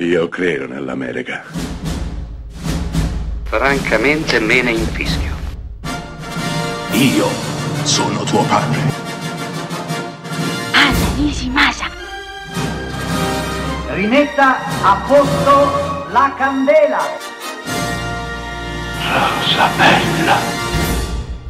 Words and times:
Io 0.00 0.28
credo 0.28 0.68
nell'America. 0.68 1.42
Francamente 3.42 4.38
me 4.38 4.62
ne 4.62 4.70
infischio. 4.70 5.34
Io 6.92 7.26
sono 7.82 8.22
tuo 8.22 8.44
padre. 8.44 8.78
Anna 10.70 11.14
Nishimasa. 11.16 11.90
Rimetta 13.88 14.58
a 14.82 15.02
posto 15.04 16.06
la 16.12 16.32
candela. 16.38 17.00
Rosa 19.02 19.68
bella. 19.76 20.36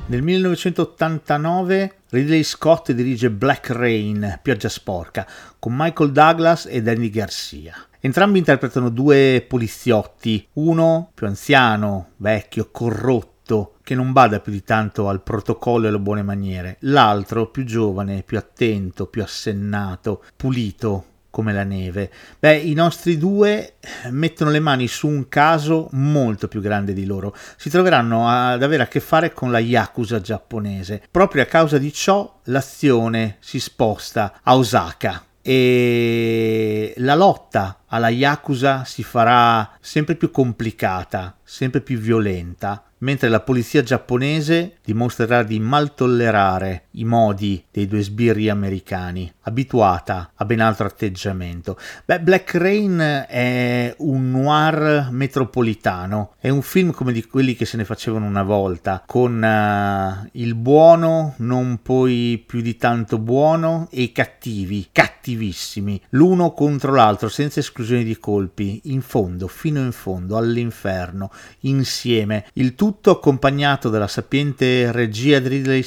Nel 0.06 0.22
1989 0.22 1.97
Ridley 2.11 2.43
Scott 2.43 2.93
dirige 2.93 3.30
Black 3.30 3.68
Rain, 3.68 4.38
Pioggia 4.40 4.70
sporca, 4.70 5.27
con 5.58 5.75
Michael 5.77 6.11
Douglas 6.11 6.64
e 6.64 6.80
Danny 6.80 7.11
Garcia. 7.11 7.75
Entrambi 8.00 8.38
interpretano 8.38 8.88
due 8.88 9.45
poliziotti, 9.46 10.48
uno 10.54 11.11
più 11.12 11.26
anziano, 11.26 12.12
vecchio, 12.17 12.71
corrotto, 12.71 13.75
che 13.82 13.94
non 13.94 14.12
bada 14.12 14.40
più 14.40 14.53
di 14.53 14.62
tanto 14.62 15.08
al 15.08 15.22
protocollo 15.22 15.84
e 15.84 15.89
alle 15.89 15.98
buone 15.98 16.22
maniere, 16.22 16.79
l'altro 16.81 17.50
più 17.50 17.64
giovane, 17.64 18.22
più 18.22 18.39
attento, 18.39 19.06
più 19.06 19.22
assennato, 19.22 20.25
pulito, 20.34 21.04
come 21.31 21.53
la 21.53 21.64
neve. 21.64 22.11
Beh, 22.39 22.57
i 22.57 22.75
nostri 22.75 23.18
due 23.18 23.75
mettono 24.11 24.50
le 24.50 24.61
mani 24.61 24.89
su 24.89 25.09
un 25.09 25.29
caso 25.29 25.89
molto 25.93 26.49
più 26.49 26.61
grande 26.61 26.93
di 26.93 27.04
loro. 27.04 27.35
Si 27.57 27.71
troveranno 27.71 28.29
ad 28.29 28.63
avere 28.63 28.82
a 28.82 28.89
che 28.89 29.01
fare 29.01 29.32
con 29.32 29.51
la 29.51 29.59
Yakuza 29.59 30.21
giapponese. 30.21 31.03
Proprio 31.11 31.43
a 31.43 31.46
causa 31.46 31.79
di 31.79 31.93
ciò, 31.93 32.41
l'azione 32.45 33.37
si 33.41 33.61
sposta 33.61 34.41
a 34.42 34.56
Osaka 34.56 35.23
e 35.42 36.92
la 36.98 37.14
lotta 37.14 37.84
alla 37.87 38.09
Yakuza 38.09 38.84
si 38.84 39.03
farà 39.03 39.77
sempre 39.81 40.15
più 40.15 40.31
complicata, 40.31 41.37
sempre 41.42 41.81
più 41.81 41.98
violenta 41.98 42.83
mentre 42.98 43.29
la 43.29 43.41
polizia 43.41 43.83
giapponese 43.83 44.79
dimostrerà 44.85 45.42
di 45.42 45.61
mal 45.61 45.95
tollerare 45.95 46.87
i 46.99 47.05
modi 47.05 47.65
dei 47.71 47.87
due 47.87 48.03
sbirri 48.03 48.49
americani, 48.49 49.33
abituata 49.43 50.33
a 50.35 50.45
ben 50.45 50.61
altro 50.61 50.87
atteggiamento. 50.87 51.79
Beh, 52.05 52.21
Black 52.21 52.55
Rain 52.55 53.27
è 53.29 53.95
un 53.99 54.31
noir 54.31 55.09
metropolitano, 55.11 56.35
è 56.39 56.49
un 56.49 56.63
film 56.63 56.93
come 56.93 57.13
di 57.13 57.25
quelli 57.25 57.55
che 57.55 57.65
se 57.65 57.77
ne 57.77 57.85
facevano 57.85 58.27
una 58.27 58.43
volta, 58.43 59.03
con 59.07 59.43
uh, 59.43 60.29
il 60.33 60.55
buono, 60.55 61.35
non 61.39 61.81
poi 61.83 62.43
più 62.47 62.61
di 62.61 62.77
tanto 62.77 63.19
buono, 63.19 63.89
e 63.91 64.03
i 64.03 64.13
cattivi, 64.13 64.89
cattivissimi, 64.91 66.01
l'uno 66.11 66.53
contro 66.53 66.95
l'altro, 66.95 67.29
senza 67.29 67.61
esclusione 67.61 68.05
di 68.05 68.19
colpi, 68.19 68.81
in 68.85 69.01
fondo, 69.03 69.47
fino 69.49 69.81
in 69.81 69.93
fondo, 69.93 70.37
all'inferno, 70.37 71.31
insieme, 71.61 72.47
il 72.55 72.75
tutto 72.75 73.11
accompagnato 73.11 73.89
dalla 73.89 74.09
sapiente 74.09 74.91
regia 74.93 75.39
di 75.39 75.49
Ridley 75.49 75.83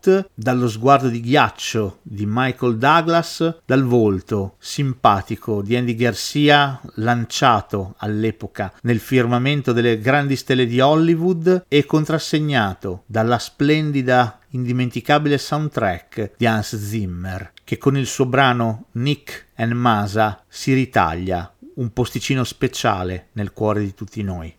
Scott, 0.00 0.30
dallo 0.32 0.66
sguardo 0.66 1.08
di 1.08 1.20
ghiaccio 1.20 1.98
di 2.02 2.24
Michael 2.26 2.78
Douglas, 2.78 3.60
dal 3.66 3.84
volto 3.84 4.56
simpatico 4.58 5.60
di 5.60 5.76
Andy 5.76 5.94
Garcia 5.94 6.80
lanciato 6.94 7.94
all'epoca 7.98 8.72
nel 8.82 8.98
firmamento 8.98 9.72
delle 9.72 9.98
grandi 9.98 10.36
stelle 10.36 10.66
di 10.66 10.80
Hollywood 10.80 11.66
e 11.68 11.84
contrassegnato 11.84 13.02
dalla 13.06 13.38
splendida 13.38 14.38
indimenticabile 14.50 15.36
soundtrack 15.36 16.32
di 16.38 16.46
Hans 16.46 16.76
Zimmer, 16.76 17.52
che 17.62 17.76
con 17.76 17.96
il 17.96 18.06
suo 18.06 18.24
brano 18.24 18.86
Nick 18.92 19.48
and 19.56 19.72
Masa 19.72 20.42
si 20.48 20.72
ritaglia 20.72 21.52
un 21.74 21.92
posticino 21.92 22.42
speciale 22.44 23.28
nel 23.32 23.52
cuore 23.52 23.82
di 23.82 23.94
tutti 23.94 24.22
noi. 24.22 24.56